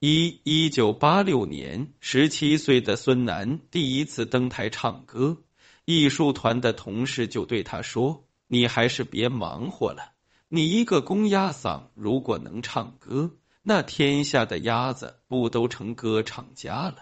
[0.00, 5.44] 一一九八六年，十七岁的孙楠第一次登台唱歌，
[5.86, 10.12] 艺术团的同事就对他说：“你还是别忙活了，
[10.48, 16.96] 你一个公鸭嗓，如果能唱歌，那天下的鸭子不都成歌唱家了？”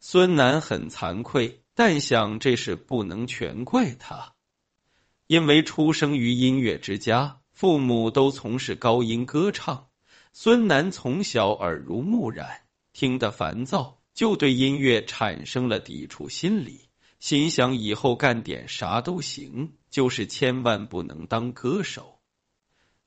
[0.00, 4.32] 孙楠很惭愧，但想这事不能全怪他，
[5.26, 9.89] 因为出生于音乐之家，父母都从事高音歌唱。
[10.32, 12.62] 孙楠从小耳濡目染，
[12.92, 16.88] 听得烦躁，就对音乐产生了抵触心理，
[17.18, 22.20] 心想以后干点啥都行，就是千万不能当歌手。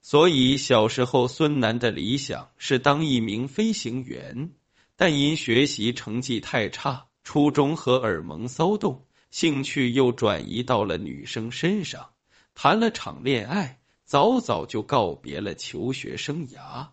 [0.02, 4.52] 所以小时候，孙楠的理想是当一名飞行员，
[4.98, 12.10] 但因学习成绩太差，初中和尔蒙骚动，兴趣又转移到了女生身上，
[12.54, 16.90] 谈了场恋爱，早早就告别了求学生涯。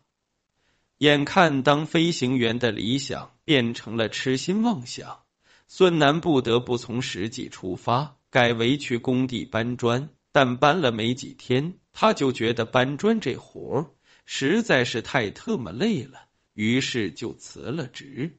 [1.01, 5.23] 眼看当飞行员的理想变成了痴心妄想，
[5.67, 10.11] 孙楠不得不从实际出发，改为去工地搬砖。
[10.31, 13.87] 但搬了没几天，他就觉得搬砖这活儿
[14.27, 18.37] 实在是太特么累了，于是就辞了职。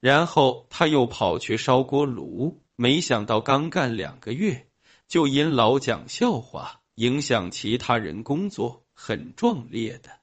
[0.00, 4.66] 然后他又跑去烧锅炉，没想到刚干两个月，
[5.08, 10.17] 就因老讲笑话影响其他人工作，很壮烈的。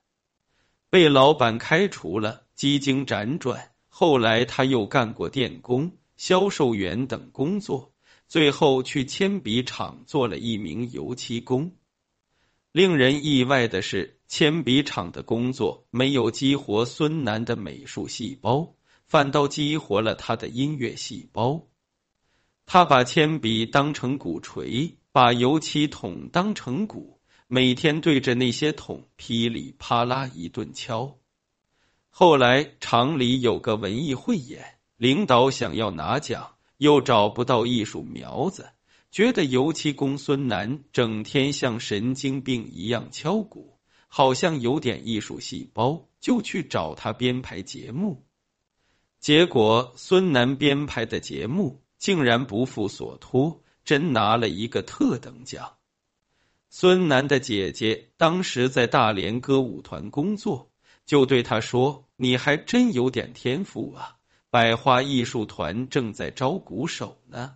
[0.89, 7.94] 被老板开除了，几经辗转，后来他又干过电工、销售员等工作，
[8.27, 11.75] 最后去铅笔厂做了一名油漆工。
[12.72, 18.75] 令人意外的是，铅笔厂的工作没有激活孙楠的美术细胞，
[19.08, 21.67] 反倒激活了他的音乐细胞。
[22.66, 27.14] 他把铅笔当成鼓槌，把油漆桶当成鼓。
[27.47, 31.17] 每天对着那些桶噼里啪啦一顿敲。
[32.09, 38.69] 后来厂里有个文艺汇演，领导想要拿奖，又找不到艺术苗子，
[39.11, 43.77] 觉得油漆工孙楠整天像神经病一样敲鼓，
[44.08, 48.25] 好像有点艺术细胞，就去找他编排节目。
[49.20, 55.73] 结果孙楠编排的节目竟然不负所托，真拿了一个特等奖。
[56.77, 60.69] 孙楠的姐姐当时在大连歌舞团工作，
[61.05, 64.17] 就对他说：“你还真有点天赋啊！
[64.49, 67.55] 百花艺术团正在招鼓手呢，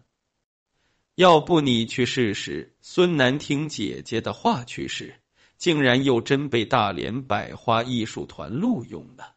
[1.15, 5.15] 要不你去试试？”孙楠听姐姐的话去试，
[5.57, 9.35] 竟然又真被大连百花艺术团录用了。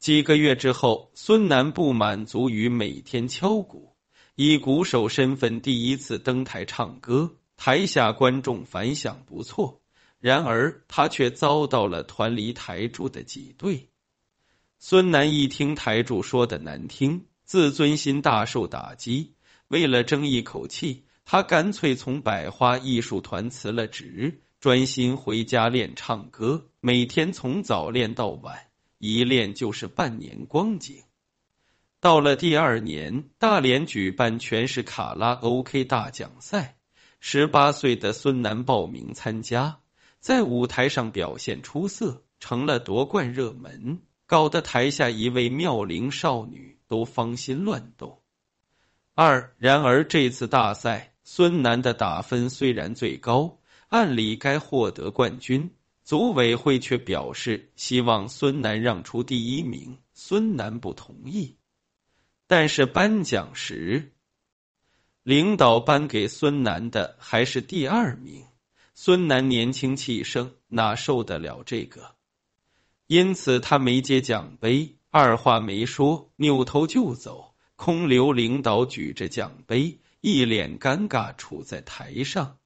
[0.00, 3.94] 几个月之后，孙楠不满足于每天敲鼓，
[4.34, 7.36] 以鼓手身份第一次登台唱歌。
[7.62, 9.82] 台下观众反响不错，
[10.18, 13.90] 然而他却遭到了团里台柱的挤兑。
[14.78, 19.34] 孙楠一听台柱说的难听，自尊心大受打击。
[19.68, 31.02] 为了争一口气，他干脆从百花艺术团辞了职，专心回家练唱歌，每天从早练到晚，一练就是半年光景。
[32.00, 36.78] 到了第二年，大连举办全市卡拉 OK 大奖赛。
[37.22, 39.80] 十八岁的孙楠报名参加，
[40.20, 48.22] 在舞台上表现出色，成了夺冠热门，搞得台下一位妙龄少女都芳心乱动。
[49.14, 61.58] 二，然而这次大赛，孙楠的打分虽然最高，按理该获得冠军，组委会却表示希望孙楠让出第一名，孙楠不同意。
[62.46, 64.14] 但是颁奖时。
[65.30, 68.46] 领导颁给孙楠的还是第二名，
[68.96, 72.16] 孙楠年轻气盛，哪受得了这个？
[73.06, 82.58] 因此他没接奖杯，二话没说，扭头就走，空留领导举着奖杯，一脸尴尬处在台上。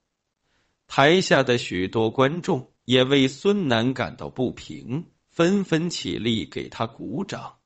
[0.86, 7.56] 台下的许多观众也为孙楠感到不平，纷纷起立给他鼓掌。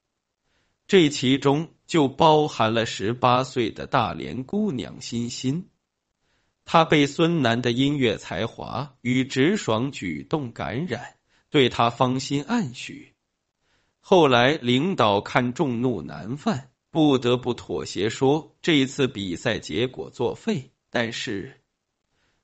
[0.88, 5.70] 这其中就包含了十八岁的大连姑娘欣欣，
[6.66, 11.16] 她被孙楠的音乐才华与直爽举动感染，
[11.48, 13.14] 对他芳心暗许。
[14.00, 20.72] 后来领导看众怒难犯，不得不妥协，说这次比赛结果作废。
[20.90, 21.62] 但是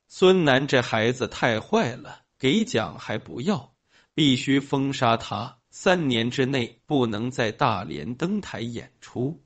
[0.08, 3.75] 孙楠这孩子太坏了，给奖还不要，
[4.14, 5.58] 必须封杀他。
[5.76, 9.43] 三年之内不能在大连登台演出。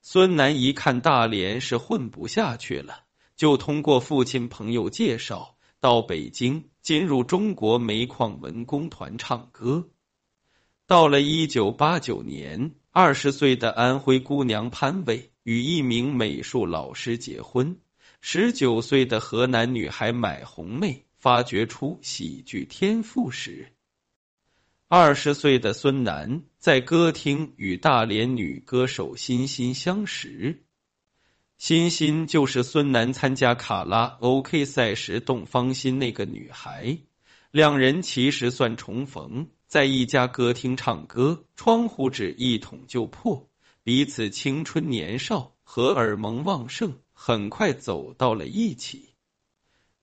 [0.00, 9.88] 孙楠一看大连是混不下去了，就通过父亲朋友介绍到北京进入中国煤矿文工团唱歌。
[10.86, 17.80] 到了一九八九年，二十岁的安徽姑娘潘伟与一名美术老师结婚。
[18.20, 23.72] 十九岁的河南女孩买红妹发掘出喜剧天赋时，
[24.94, 30.66] 二十岁的孙楠在歌厅与大连女歌手欣欣相识。
[31.56, 36.98] 欣欣就是孙楠参加卡拉 OK 赛时动芳心那个女孩，
[37.50, 39.46] 两人其实算重逢。
[39.66, 43.48] 在一家歌厅唱歌，窗户纸一捅就破，
[43.82, 49.11] 彼此青春年少，荷尔蒙旺盛，很快走到了一起。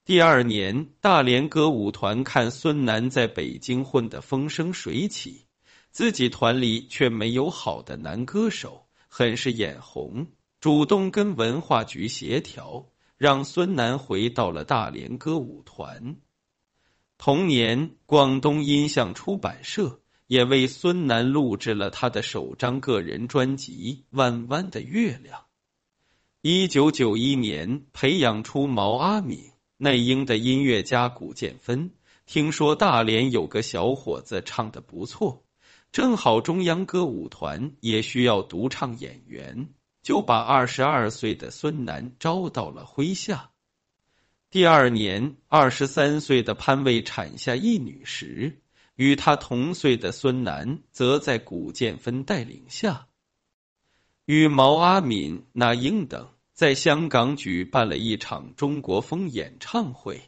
[0.10, 5.46] 第二年，大连歌舞团看孙楠在北京混得风生水起，
[5.92, 10.26] 自己团里却没有好的男歌手，很是眼红，
[10.60, 16.16] 主动跟文化局协调，让孙楠回到了大连歌舞团。
[17.20, 25.42] 同年，广东音像出版社也为孙楠录制了他的首张个人专辑《弯弯的月亮》。
[26.42, 29.52] 一九九一年，培养出毛阿敏、
[29.82, 31.92] 内英的音乐家古建芬，
[32.26, 35.46] 听说大连有个小伙子唱的不错，
[35.94, 39.70] 正好中央歌舞团也需要独唱演员，
[40.04, 43.52] 就把二十二岁的孙楠招到了麾下。
[44.50, 48.60] 第二年，二十三岁的潘卫产下一女时，
[48.96, 53.08] 与他同岁的孙楠则在古建芬带领下，
[54.26, 56.28] 与毛阿敏、那英等
[56.60, 60.24] 在香港举办了一场中国风演唱会。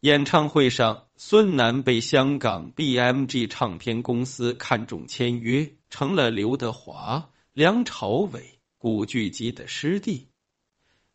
[0.00, 10.28] 演唱会上，孙楠被香港 BMG 唱片公司看中签约，成了刘德华、梁朝伟、古巨基的师弟。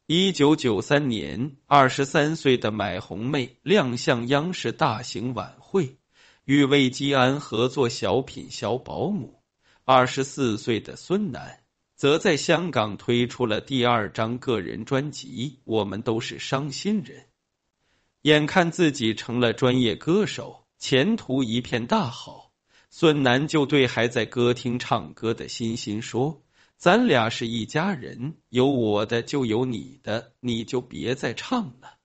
[0.06, 5.98] 一九九三年，二十三岁的买红妹亮相央视大型晚会，
[6.46, 9.42] 与魏基安合作小品《小保姆》。
[9.84, 11.61] 二十四岁的孙楠
[12.02, 17.20] 则在香港推出了第二张个人专辑《我们都是伤心人》。
[18.24, 22.54] 眼看自己成了专业歌手，前途一片大好，
[22.90, 26.42] 孙楠就对还在歌厅唱歌的欣欣说。
[26.76, 32.00] 咱俩是一家人，有我的就有你的，你就别再唱了。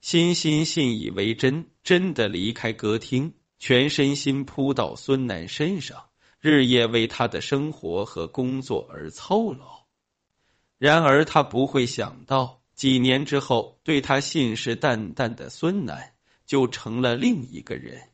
[0.00, 6.09] 欣欣信以为真，真的离开歌厅，全身心扑到孙楠身上，
[6.40, 9.86] 日夜为他的生活和工作而操劳。
[10.78, 16.14] 然而他不会想到，几年之后，对他信誓旦旦的孙楠
[16.46, 18.08] 就成了另一个人。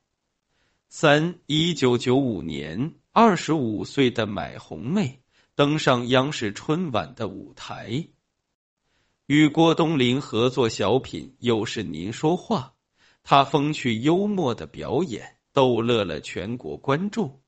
[0.88, 5.22] 三一九九五年，二十五岁的买红妹。
[5.54, 8.08] 登上央视春晚的舞台，
[9.24, 12.74] 与郭冬临合作小品《又是您说话》，
[13.22, 17.40] 他风趣幽默的表演逗乐了全国观众。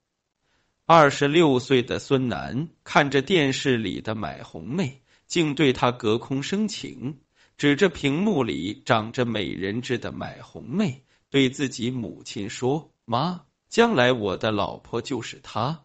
[0.91, 7.19] 二十六岁的孙楠看着电视里的买红妹，竟对他隔空生情，
[7.59, 15.85] 指着屏幕里长着美人痣的买红妹，对自己母亲说：“妈，将来我的老婆就是她。”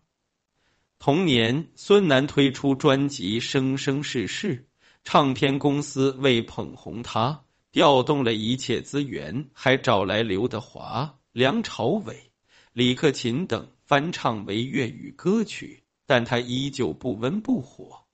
[1.00, 4.56] 同年，孙楠推出专辑《生生世世》，
[5.04, 12.32] 唱片公司为捧红他，调动了一切资源，还找来刘德华、梁朝伟、
[12.72, 18.06] 李克勤等翻唱为粤语歌曲，但他依旧不温不火。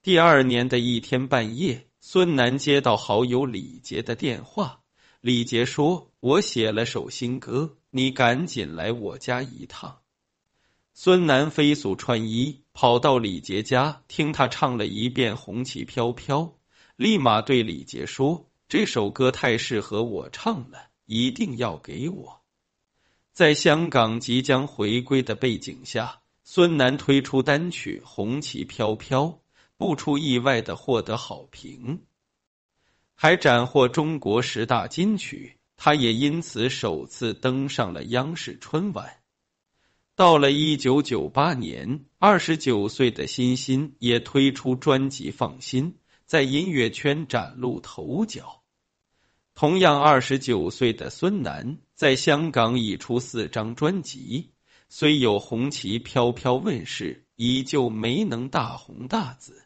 [0.00, 4.80] 第二年的一天半夜，孙楠接到好友李杰的电话，
[5.20, 9.98] 李杰说：“我写了首新歌，你赶紧来我家一趟。”
[10.94, 16.40] 孙楠飞速穿衣，跑到李杰家，听他唱了一遍《红旗飘飘》，
[16.96, 22.40] 立马对李杰说：“这首歌太适合我唱了，一定要给我。”
[23.36, 29.24] 在香港即将回归的背景下，孙楠推出单曲《红旗飘飘》，
[29.76, 32.00] 不出意外的获得好评，
[33.14, 35.58] 还斩获中国十大金曲。
[35.76, 39.18] 他也因此首次登上了央视春晚。
[40.14, 45.92] 到了一九九八年，二十九岁的欣欣也推出专辑《放心》，
[46.24, 48.62] 在音乐圈崭露头角。
[49.54, 54.50] 同样二十九岁的孙楠在香港已出四张专辑，
[54.90, 59.62] 虽有红旗飘飘问世，依旧没能大红大紫。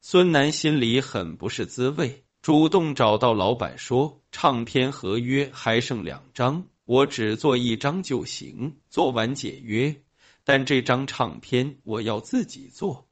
[0.00, 10.02] 孙楠心里很不是滋味，主动找到老板说：“唱片合约还剩两张。”我只做一张就行，做完解约。
[10.42, 13.06] 但这张唱片我要自己做。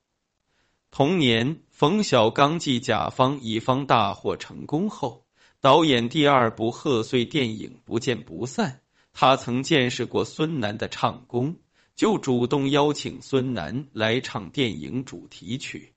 [0.90, 5.25] 同年，冯小刚继甲方乙方大获成功后，
[5.66, 8.70] 导演第二部贺岁电影《不见不散》，
[9.12, 11.56] 他曾见识过孙楠的唱功，
[11.96, 15.92] 就主动邀请孙楠来唱电影主题曲。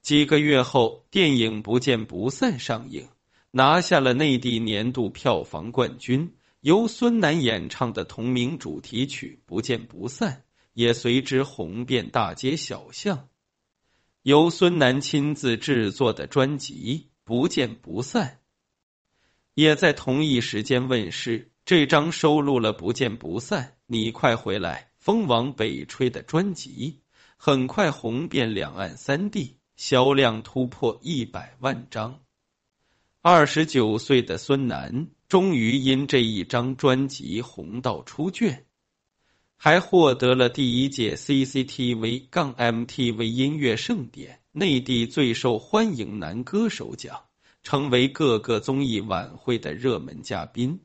[0.00, 3.06] 几个月后，电影《不见不散》上映，
[3.52, 6.34] 拿下了内地年度票房冠军。
[6.60, 10.32] 由孙楠演唱的同名主题曲《不见不散》
[10.72, 13.28] 也随之红遍大街小巷。
[14.22, 18.26] 由孙楠亲自制作的专辑《不见不散》
[19.54, 21.50] 也在同一时间问世。
[21.64, 27.00] 这张收录了《不见不散》《你快回来》《风往北吹》的专辑，
[27.36, 29.58] 很快红遍两岸三地。
[29.74, 32.20] 销量突破一百万张，
[33.20, 38.66] 二十九岁的孙楠终于因这一张专辑红到出卷，
[39.56, 47.24] 还获得了第一届 CCTV 杠 MTV 音乐盛典内地最受欢迎男歌手奖，
[47.62, 50.80] 成为各个综艺晚会的热门嘉宾。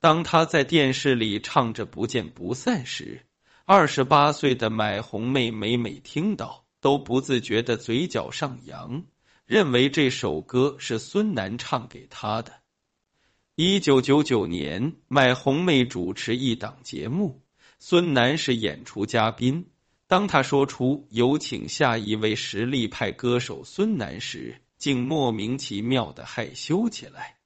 [0.00, 3.26] 当他在电视里唱着《不见不散》时，
[3.64, 6.62] 二十八岁的买红妹每每听到。
[6.82, 9.04] 都不自觉的嘴角上扬，
[9.46, 12.54] 认为这首歌是孙楠唱给他的。
[13.54, 17.40] 一九九九年，买红妹主持一档节目，
[17.78, 19.70] 孙楠是演出嘉宾。
[20.08, 27.36] 当他说出“有请下一位实力派歌手孙楠”时，竟莫名其妙的害羞起来。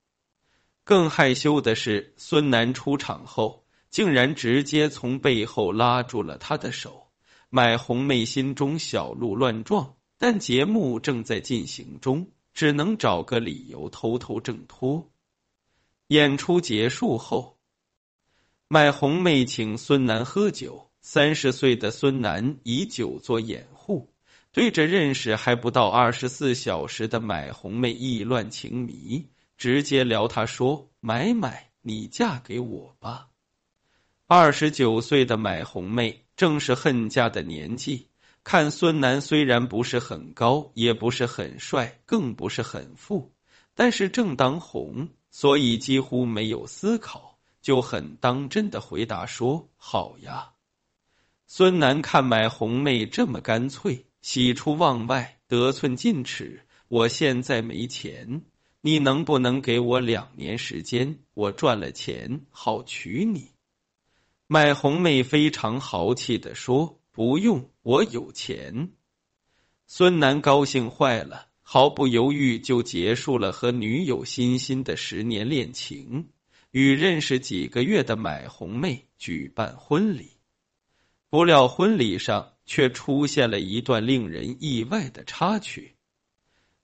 [0.85, 7.09] 更害羞的是，孙楠出场后，竟然直接从背后拉住了他的手。
[7.50, 15.12] 买红妹心中小鹿乱撞，但节目正在进行中，只能找个理由偷偷挣脱。
[16.07, 17.59] 演出结束后，
[18.66, 24.11] 买红妹请孙楠喝酒，三十岁的孙楠以酒做掩护，
[24.56, 29.26] 对着认识还不到二十四小时的买红妹意乱情迷，
[29.58, 33.28] 直接撩她说：“买买，你嫁给我吧。”
[34.26, 36.22] 二十九岁的买红妹。
[36.36, 38.08] 正是恨嫁的年纪，
[38.44, 43.34] 看孙楠虽然不是很高，也不是很帅，更不是很富，
[43.75, 50.52] 但是正当红，所以几乎没有思考，就很当真的回答说：“好呀。”
[51.46, 56.62] 孙楠看买红妹这么干脆，喜出望外，得寸进尺。
[56.88, 58.42] 我现在没钱，
[58.80, 61.21] 你能不能给我两年时间？
[61.33, 63.52] 我赚了钱好娶你。
[64.49, 68.90] 买红妹非常豪气的说：“不用，我有钱。”
[69.87, 76.30] 孙楠高兴坏了，毫不犹豫就结束了和女友欣欣的十年恋情，
[76.73, 80.33] 与认识几个月的买红妹举办婚礼。
[81.30, 85.94] 不料婚礼上却出现了一段令人意外的插曲：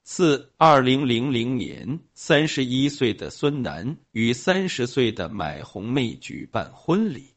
[0.05, 7.35] 四二零零零年，三十一岁的孙楠与三十岁的买红妹举办婚礼。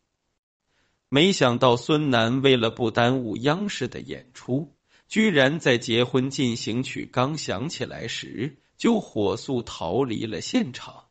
[1.10, 4.74] 没想到孙楠为了不耽误央视的演出，
[5.08, 11.06] 居然在结婚进行曲刚响起来时就火速逃离了现场。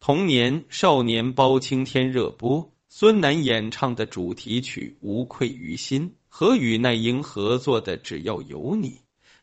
[0.00, 8.88] 同年，《少年包青天》热播，孙楠演唱的主题曲《无愧于心》和与那英合作的《只要有你》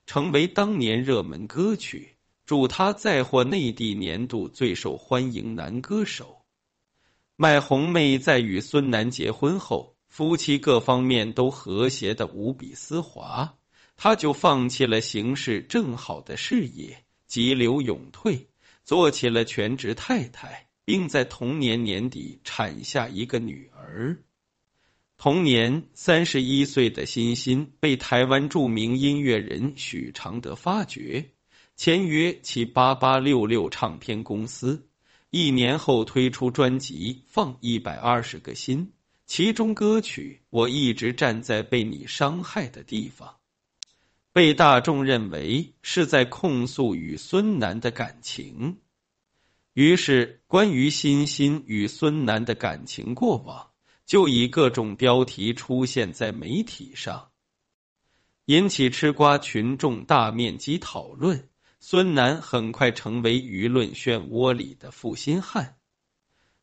[0.07, 2.15] 成为当年热门歌曲，
[2.47, 6.41] 助他再获内地年度最受欢迎男歌手。
[7.35, 13.53] 麦红妹在与孙楠结婚后，夫妻各方面都和谐的无比丝滑，
[13.95, 18.47] 她就放弃了形势正好的事业，急流勇退，
[18.83, 24.17] 做起了全职太太，并在同年年底产下一个女儿。
[25.21, 31.31] 同年，三十一岁的欣欣被台湾著名音乐人许常德发掘，
[31.75, 34.87] 签约其八八六六唱片公司。
[35.29, 38.87] 一年后推出专辑《放一百二十个心》，
[39.25, 43.27] 其中歌曲《我一直站在被你伤害的地方》，
[44.31, 48.77] 被大众认为是在控诉与孙楠的感情。
[49.73, 53.68] 于是，关于欣欣与孙楠的感情过往，
[54.09, 57.29] 就以各种标题出现在媒体上，
[58.45, 61.47] 引起吃瓜群众大面积讨论。
[61.79, 65.77] 孙楠很快成为舆论漩涡里的负心汉。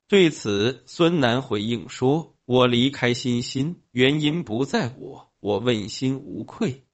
[0.08, 6.84] 对此，孙楠回应说：“我离开欣欣，原因不在我，我问心无愧。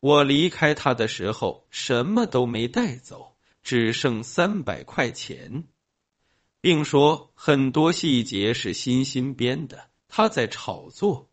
[0.00, 5.64] 我离开他的时候，什么都没带走，只剩三百块钱，
[6.62, 11.28] 并说很多细节是欣欣编的，他在炒作。”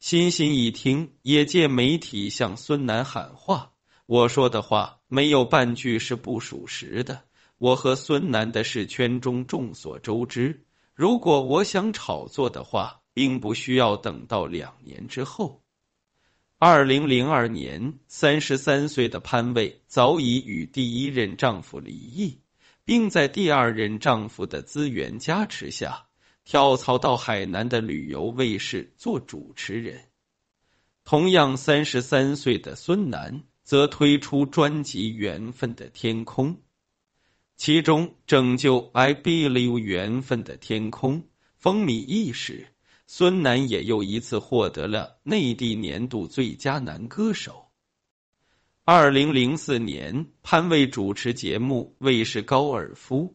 [0.00, 3.74] 欣欣一听，也借媒体向孙楠喊话
[4.06, 7.24] ：“我说的话。”没有半句是不属实的。
[7.58, 15.64] 我和孙楠的事圈中众所周知，如果我想炒作的话，并不需要等到两年之后。
[16.58, 22.38] 二零零二年，三十三岁的潘卫早已与第一任丈夫离异，
[22.90, 26.08] 并在第二任丈夫的资源加持下，
[26.44, 30.06] 跳槽到海南的旅游卫视做主持人。
[31.04, 36.54] 同样三十三岁的孙楠则推出专辑《缘分的天空》。
[37.56, 41.22] 其中，《拯救 I Believe 缘分的天空》
[41.58, 42.66] 风靡一时，
[43.06, 47.69] 孙楠也又一次获得了内地年度最佳男歌手。
[48.92, 53.26] 二零零四年，潘卫主持节目《卫视高尔夫》，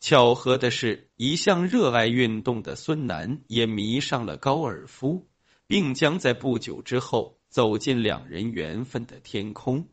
[0.00, 5.28] 巧合的是，一向热爱运动的孙楠也迷上了高尔夫，
[5.66, 9.86] 并将在不久之后走进两人缘分的天空。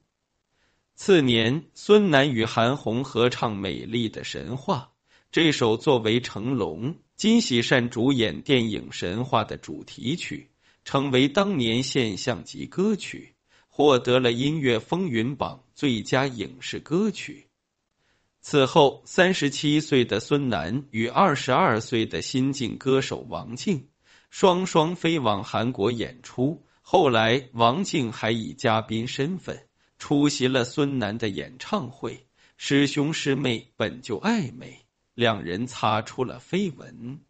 [0.95, 4.93] 次年，孙楠与韩红合唱《美丽的神话》
[5.33, 10.49] 这首作为成龙、金喜善主演电影《神话》的主题曲，
[10.85, 13.35] 成为当年现象级歌曲，
[13.79, 17.47] 获得了音乐风云榜最佳影视歌曲。
[18.41, 23.87] 此后，三十七岁的孙楠与二十二岁的新晋歌手王静
[24.29, 26.65] 双双飞往韩国演出。
[26.81, 29.65] 后来，王静还以嘉宾身份。
[29.97, 34.79] 出席了孙楠的演唱会，师兄师妹本就暧昧，
[35.15, 37.21] 两人擦出了绯闻。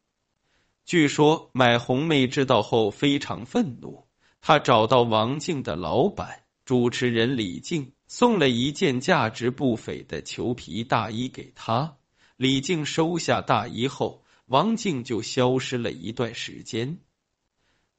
[0.83, 4.07] 据说买红妹知道后非常愤怒，
[4.41, 11.97] 他找到王静的老板主持人李静，送了一件价值不菲的裘皮大衣给他。
[12.37, 16.99] 李静收下大衣后，王静就消失了一段时间。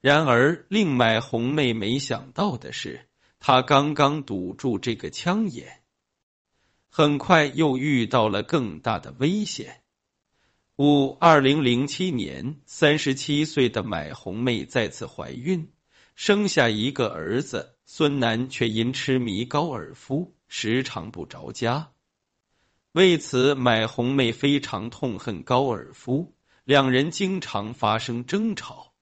[0.01, 3.07] 然而，令买红妹没想到的是。
[3.43, 5.81] 她刚刚堵住这个枪眼，
[6.89, 9.81] 很快又遇到了更大的危险。
[10.75, 15.67] 五二零零七年，三十七岁的买红妹再次怀孕，
[16.15, 17.75] 生下一个儿子。
[17.85, 21.91] 孙楠却因痴迷高尔夫，时常不着家。
[22.91, 28.93] 为此，买红妹非常痛恨高尔夫，两人经常发生争吵。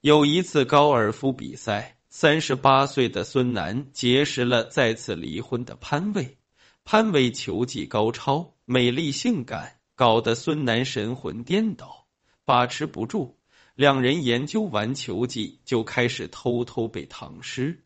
[0.00, 1.94] 有一次高尔夫比赛。
[2.10, 6.38] 三十八岁的孙楠结识了再次离婚的潘卫，
[6.82, 12.06] 潘卫球技高超、美丽性感，搞得孙楠神魂颠倒，
[12.46, 13.37] 把持不住。
[13.78, 17.84] 两人研究完球技，就开始偷偷背唐诗。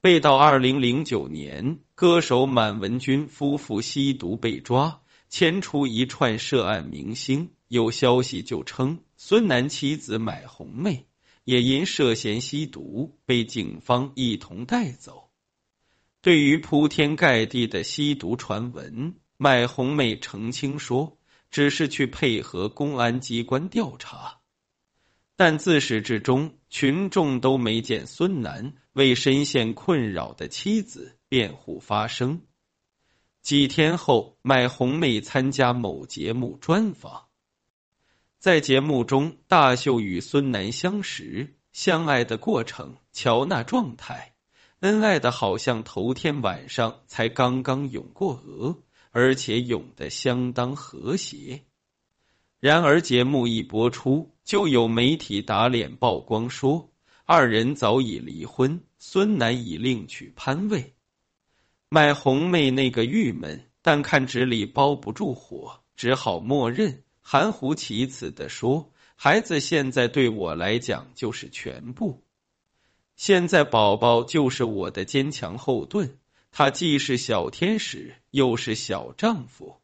[0.00, 7.50] 背到二零零九年，歌手满文军夫妇吸毒被抓，牵出一串涉案明星。
[7.66, 11.08] 有消息就称，孙楠妻子买红妹。
[11.42, 15.30] 也因涉嫌吸毒被警方一同带走。
[16.20, 21.18] 对于铺天盖地的吸毒传闻，买红妹澄清说，
[21.50, 24.41] 只是去配合公安机关调查。
[25.44, 32.42] 但自始至终，群众都没见孙楠为深陷困扰的妻子辩护发声。
[33.40, 37.24] 几天后，麦红妹参加某节目专访。
[38.38, 44.36] 在节目中，大秀与孙楠相识、相爱的过程，瞧那状态，
[44.78, 48.78] 恩爱的好像头天晚上才刚刚涌过鹅，
[49.10, 51.64] 而且涌得相当和谐。
[52.62, 56.92] 然而节目一播出，就有媒体打脸曝光说，
[57.24, 60.94] 二人早已离婚，孙楠已另娶潘卫。
[61.88, 67.02] 买红妹那个郁闷，但看纸里包不住火，只好默认。
[67.20, 72.22] 含糊其辞的说：“孩子现在对我来讲就是全部，
[73.16, 76.12] 现在宝宝就是我的坚强后盾，
[76.52, 79.78] 他既是小天使，又是小丈夫。”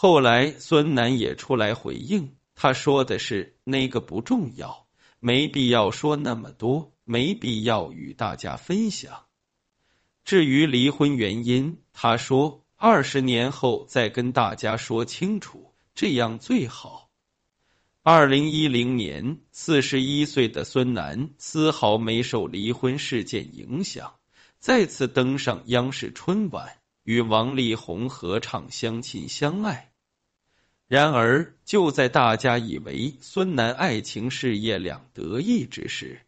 [0.00, 4.86] 后来孙楠也出来回应，他说的是那个不重要，
[5.18, 9.24] 没必要说那么多，没必要与大家分享。
[10.24, 15.74] 至于离婚原因，他说二十年后再跟大家说清楚。
[15.96, 17.10] 这样最好。
[18.04, 24.14] 二零一零年，四十一岁的孙楠丝毫没受离婚事件影响，
[24.60, 29.86] 再次登上央视春晚，与王力宏合唱《相亲相爱》。
[30.88, 36.22] 然而，就在大家以为孙楠爱情事业两得意之时，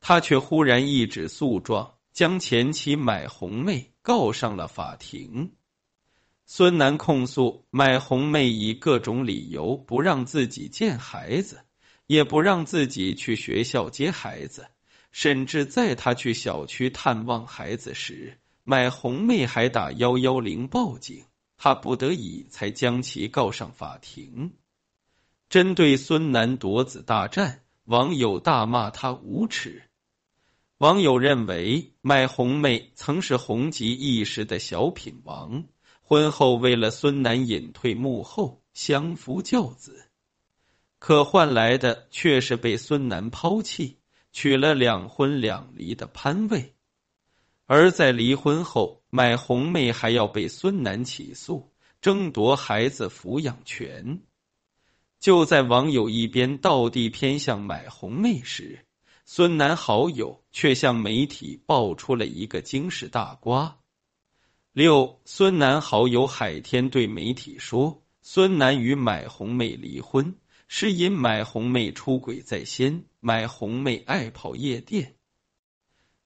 [0.00, 5.50] 他却忽然一纸诉状，将前妻买红妹告上了法庭。
[6.46, 11.60] 孙楠控诉买红妹以各种理由不让自己见孩子，
[12.06, 14.68] 也不让自己去学校接孩子，
[15.10, 21.24] 甚至在他去小区探望孩子时，买红妹还打幺幺零报警，
[21.62, 24.52] 他不得已才将其告上法庭。
[25.50, 29.82] 针对孙楠夺子大战，网友大骂他无耻。
[30.78, 35.64] 网友认为，麦红妹曾是红极一时的小品王，
[36.00, 40.06] 婚后为了孙楠隐退幕后，相夫教子，
[40.98, 43.98] 可换来的却是被孙楠抛弃，
[44.32, 46.74] 娶了两婚两离的潘卫。
[47.66, 54.22] 而在离婚后，买红妹还要被孙楠起诉，争夺孩子抚养权。
[55.18, 58.86] 就在网友一边倒地偏向买红妹时，
[59.26, 63.78] 孙楠好友却向媒体爆出了一个惊世大瓜。
[64.72, 70.36] 六，孙楠好友海天对媒体说，孙楠与买红妹离婚
[70.68, 75.16] 是因买红妹出轨在先，买红妹爱跑夜店，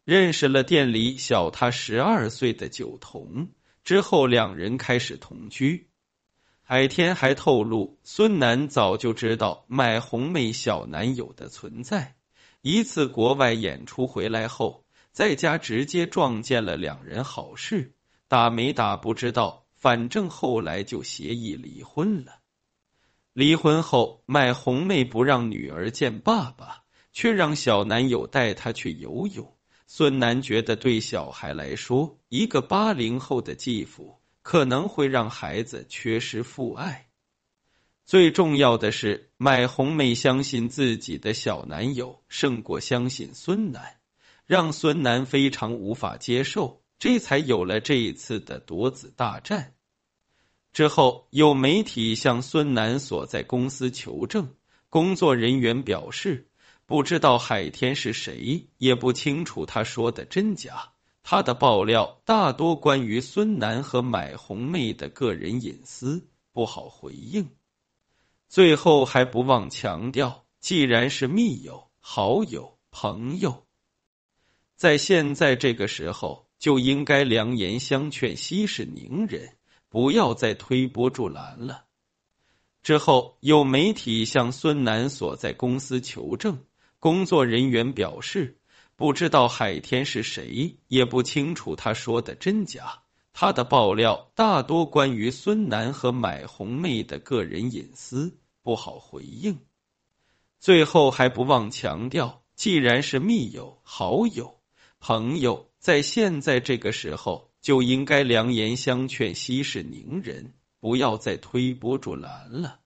[0.04, 3.48] 认识了店里小他十二岁的酒童，
[3.84, 5.88] 之后两人开始同居。
[6.62, 12.16] 海天还透露，孙楠早就知道买红妹小男友的存在。
[12.60, 17.94] 一次国外演出回来后，在家直接撞见了两人好事，
[18.28, 22.40] 打没打不知道，反正后来就协议离婚了。
[23.32, 29.56] 离婚后，麦红妹不让女儿见爸爸，却让小男友带她去游泳。
[29.86, 37.08] 孙楠觉得，对小孩来说，一个八零后的继父可能会让孩子缺失父爱。
[38.04, 43.96] 最重要的是，麦红妹相信自己的小男友胜过相信孙楠，
[44.46, 49.74] 让孙楠非常无法接受，这才有了这一次的夺子大战。
[50.72, 54.54] 之后，有媒体向孙楠所在公司求证，
[54.90, 56.48] 工作人员表示
[56.86, 60.92] 不知道海天是谁，也不清楚他说的真假。
[61.22, 67.48] 他的爆料大多关于孙楠和买红妹的个人隐私，不好回应。
[68.46, 73.64] 最后还不忘强调，既然是密友、好友、朋友，
[74.76, 79.56] 在现在这个时候就应该良言相劝、息事宁人，
[79.88, 81.86] 不要再推波助澜了。
[82.82, 86.58] 之后有媒体向孙楠所在公司求证，
[87.04, 88.56] 工作人员表示
[88.96, 93.02] 不知道海天是谁，也不清楚他说的真假。
[93.34, 98.38] 他的爆料大多关于孙楠和买红妹的个人隐私。
[98.62, 99.58] 不好回应，
[100.58, 104.62] 最后还不忘强调，既然是密友、好友、
[104.98, 112.80] 朋友，在现在这个时候就应该良言相劝、息事宁人，不要再推波助澜了。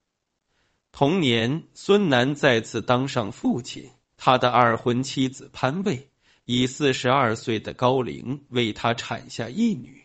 [0.90, 6.10] 同年，孙楠再次当上父亲，他的二婚妻子潘卫
[6.44, 10.02] 以四十二岁的高龄为他产下一女。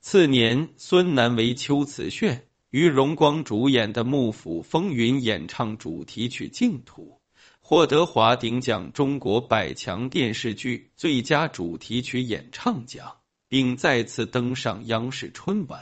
[0.00, 2.46] 次年，孙楠为秋瓷炫。
[2.70, 7.18] 于荣光主演的《幕府风云》演唱主题曲《净土》，
[7.58, 13.16] 获得华鼎奖中国百强电视剧最佳主题曲演唱奖，
[13.48, 15.80] 并再次登上央视春晚。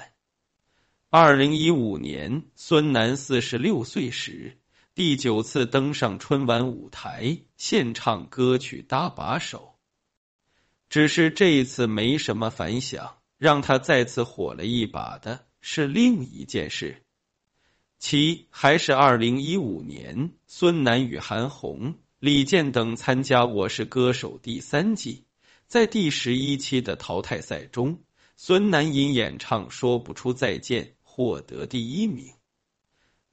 [1.11, 4.57] 二零一五年，孙楠四十六岁时，
[4.99, 9.77] 第九次登上春晚舞台，献唱歌曲《搭把手》。
[10.91, 15.47] 只是这一次没什么反响，让他再次火了一把的。
[15.61, 17.05] 是另一件事。
[18.01, 25.23] 其还是二零一五年，孙楠与韩红、李健等参加《我是歌手》第三季，
[25.69, 28.01] 在第十一期的淘汰赛中，
[28.37, 32.33] 孙楠因演唱《说不出再见》获得第一名。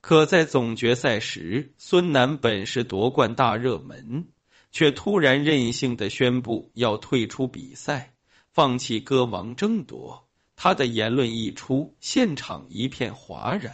[0.07, 4.27] 可在总决赛时，孙楠本是夺冠大热门，
[4.71, 8.13] 却突然任性的宣布要退出比赛，
[8.51, 10.29] 放弃歌王争夺。
[10.55, 13.73] 他的言论一出，现场一片哗然。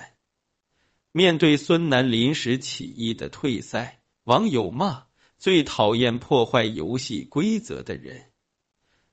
[1.11, 8.31] 面对孙楠临时起意的退赛，网友骂最讨厌破坏游戏规则的人。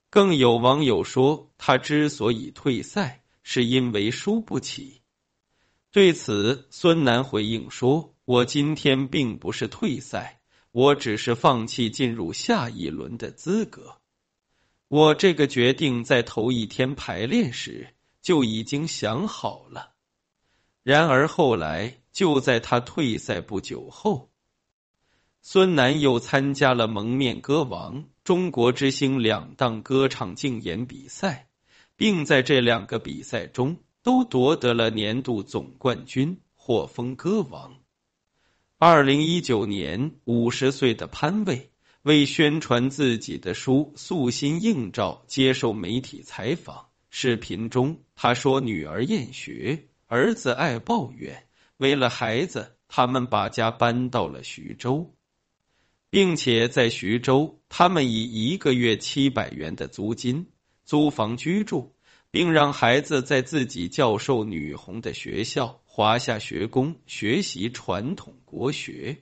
[0.08, 5.00] 更有网友说，他之所以退赛，是因为输不起。
[5.90, 13.96] 对此，孙楠回应说：“我今天并不是退赛，我只是放弃进入下一轮的资格。”
[14.88, 19.92] 我这个决定在头一天排练时就已经想好了。
[20.82, 24.30] 然而后来，就在他退赛不久后，
[25.40, 31.48] 孙楠又参加了《蒙面歌王》《中国之星》两档歌唱竞演比赛，
[31.96, 37.76] 并在这两个比赛中都夺得了年度总冠军，获封歌王。
[38.78, 41.72] 二零一九年，五十岁的潘卫。
[42.02, 46.86] 为宣传自己的书，素心映照接受媒体采访。
[47.10, 55.12] 视频中，他说：“女儿厌学，儿子爱抱怨，为了孩子，他们把家搬到了徐州，
[56.08, 60.46] 并且在徐州，他们以一个月七百元的租金
[60.84, 61.94] 租房居住，
[62.30, 69.18] 并让孩子在自己教授女红的学校华夏学宫学习传统国学。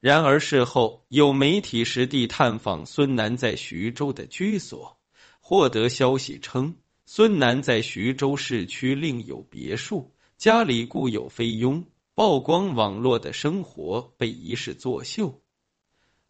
[0.00, 4.98] 然而事后有媒体实地探访孙楠在徐州的居所，
[5.40, 11.84] 获得消息称，孙楠在徐州市区另有别墅，家里固有菲佣。
[12.14, 15.40] 曝光网络的生活被疑是作秀，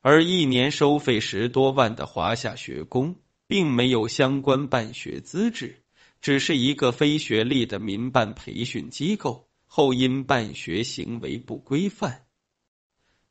[0.00, 3.16] 而一年收费十多万的华夏学宫，
[3.50, 5.82] 并没有相关办学资质，
[6.20, 9.48] 只是一个非学历的民办培训机构。
[9.66, 12.26] 后因办学行为不规范，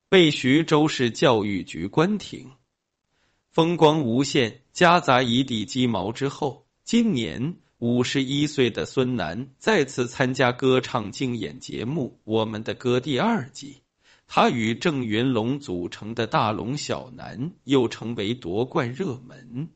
[0.10, 2.52] 被徐州市教育局关停。
[3.50, 7.56] 风光无限，夹杂一地鸡毛之后，今年。
[7.78, 13.84] 五十一岁的孙楠再次参加歌唱竞演节目《我们的歌》第二季，
[14.28, 19.70] 他与郑云龙组成的大龙小楠又成为夺冠热门。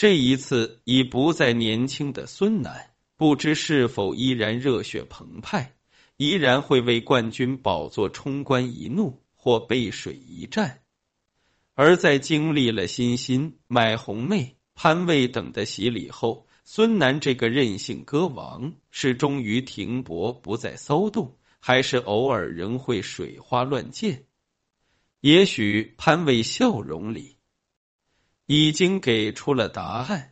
[0.00, 5.74] 这一次已不再年轻的孙楠，不知是否依然热血澎湃，
[6.16, 10.80] 依然会为冠军宝座冲冠一怒或背水一战。
[11.74, 16.46] 而在经历了欣欣、买红妹、潘卫等的洗礼后。
[16.64, 24.24] 孙楠这个任性歌王是终于停泊不再骚动，还是偶尔仍会水花乱溅？
[25.20, 27.36] 也许潘伟笑容里
[28.52, 30.29] 已经给出了答案。